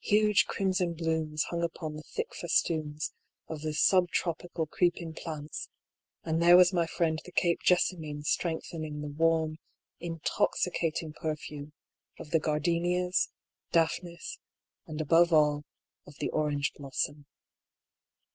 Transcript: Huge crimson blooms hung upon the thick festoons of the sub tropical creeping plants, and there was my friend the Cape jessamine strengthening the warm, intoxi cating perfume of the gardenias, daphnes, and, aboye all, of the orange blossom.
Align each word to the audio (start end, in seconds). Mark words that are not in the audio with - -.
Huge 0.00 0.46
crimson 0.46 0.94
blooms 0.94 1.42
hung 1.50 1.62
upon 1.62 1.96
the 1.96 2.02
thick 2.02 2.34
festoons 2.34 3.12
of 3.46 3.60
the 3.60 3.74
sub 3.74 4.08
tropical 4.08 4.64
creeping 4.64 5.12
plants, 5.12 5.68
and 6.24 6.40
there 6.40 6.56
was 6.56 6.72
my 6.72 6.86
friend 6.86 7.20
the 7.26 7.30
Cape 7.30 7.60
jessamine 7.60 8.22
strengthening 8.22 9.02
the 9.02 9.08
warm, 9.08 9.58
intoxi 10.00 10.70
cating 10.72 11.14
perfume 11.14 11.74
of 12.18 12.30
the 12.30 12.40
gardenias, 12.40 13.28
daphnes, 13.70 14.38
and, 14.86 14.98
aboye 14.98 15.30
all, 15.30 15.64
of 16.06 16.14
the 16.20 16.30
orange 16.30 16.72
blossom. 16.72 17.26